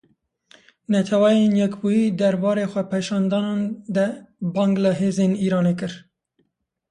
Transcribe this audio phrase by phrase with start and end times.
[0.93, 3.59] Neteweyên Yekbûyî derbarê xwepêşandanan
[3.95, 4.05] de
[4.55, 5.93] bang li hêzên Îranê kir.